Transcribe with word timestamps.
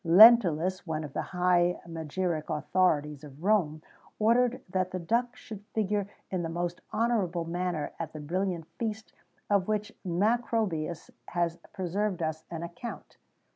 Lentulus, 0.03 0.87
one 0.87 1.03
of 1.03 1.13
the 1.13 1.21
high 1.21 1.79
magiric 1.87 2.49
authorities 2.49 3.23
of 3.23 3.43
Rome, 3.43 3.83
ordered 4.17 4.59
that 4.67 4.89
the 4.89 4.97
duck 4.97 5.35
should 5.35 5.63
figure 5.75 6.09
in 6.31 6.41
the 6.41 6.49
most 6.49 6.81
honourable 6.91 7.45
manner 7.45 7.91
at 7.99 8.11
the 8.11 8.19
brilliant 8.19 8.65
feast 8.79 9.13
of 9.47 9.67
which 9.67 9.93
Macrobius 10.03 11.11
has 11.27 11.57
preserved 11.71 12.23
us 12.23 12.45
an 12.49 12.63
account. 12.63 13.17